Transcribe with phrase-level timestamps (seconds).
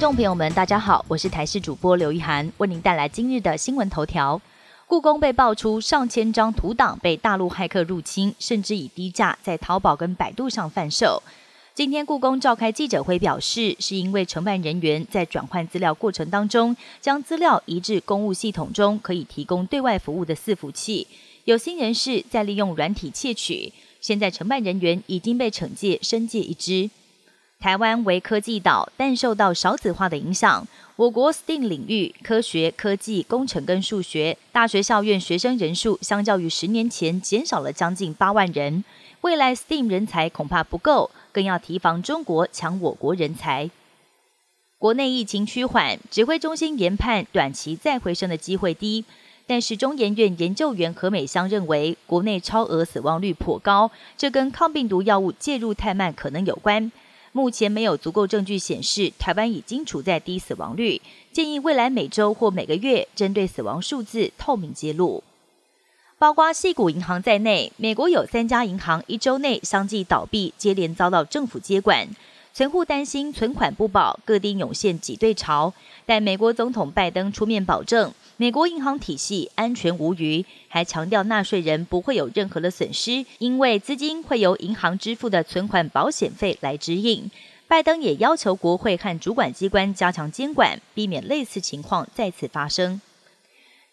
[0.00, 4.40] 众朋友们，大家好，我是台视主播刘一涵，为您带来今日的新闻头条。
[4.86, 11.22] 故宫被爆出上千张图档被大陆骇客入侵，甚至以低价在淘宝跟百度上贩售。
[11.74, 21.06] 今天故宫召开记者会表示，是因为承办人员在转换资料过程当中，将资料移至公务系统中可以提供对外服务的伺服器，
[21.44, 23.72] 有心人士在利用软体窃取。
[24.00, 26.90] 现在承办人员已经被惩戒，申诫一支。
[27.58, 30.66] 台湾为科技岛，但受到少子化的影响，
[30.96, 38.84] 我国 STEAM 领域科学、科技、工程跟数学大学校院学生人数，相较于十年前减少了将近八万人。
[39.22, 43.70] 未来 STEAM 人才恐怕不够，更要提防中国抢我国人才。
[44.78, 49.04] 国内疫情趋缓，指挥中心研判短期再回升的机会低。
[49.48, 56.92] 但是中研院研究员何美香认为，国内超额死亡率颇高，这跟抗病毒药物介入太慢可能有关。
[57.36, 65.22] 目前没有足够证据显示台湾已经处在低死亡率，建议未来每周或每个月针对死亡数字透明揭露。
[66.16, 72.08] 包括系股银行在内，美国有三家银行一周内相继倒闭，接连遭到政府接管。
[72.54, 75.74] 存户担心存款不保，各地涌现挤兑潮。
[76.06, 87.30] 但美国总统拜登出面保证，美国银行体系安全无虞，还强调纳税人不会有任何的损失，因为资金会由银行支付的存款保险费来支应。
[87.66, 93.00] 拜登也要求国会和主管机关加强监管，避免类似情况再次发生。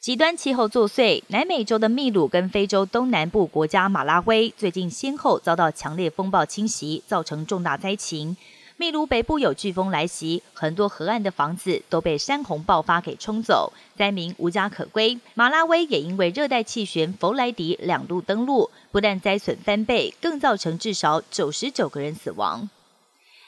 [0.00, 8.34] 极端气候作祟，南美洲的秘鲁跟非洲东南部国家马拉维最近先后遭到强烈风暴侵袭，造成重大灾情。
[8.80, 15.20] 秘鲁北部有飓风来袭，很多河岸的房子都被山洪爆发给冲走，灾民无家可归。
[15.34, 22.70] 马拉维也因为热带气旋弗莱迪两度登陆，不但灾损翻倍，更造成至少九十九个人死亡。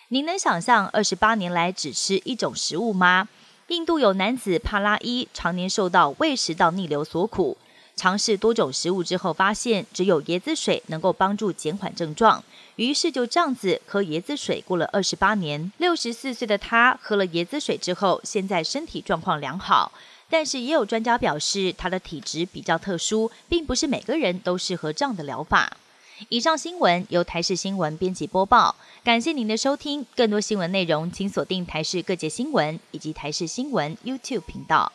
[0.08, 3.26] 您能想象二十八年来只吃一种食物吗？
[3.68, 7.56] 印度有男子帕拉伊常年受到胃食道逆流所苦，
[7.94, 12.42] 尝试多种食物之后，发现只有椰子水能够帮助减缓症状，
[12.76, 15.70] 于是就这样子喝椰子水过了二十八年。
[15.78, 19.92] 六十四岁的他喝了椰子水之后，现在身体状况良好，
[20.28, 25.76] 但是也有专家表示，他的体质比较特殊，并不是每个人都适合这样的疗法。
[26.28, 30.06] 以上新闻由台视新闻编辑播报，感谢您的收听。
[30.16, 34.92] 更多新闻内容，请锁定台视各界新闻以及台视新闻 YouTube 频道。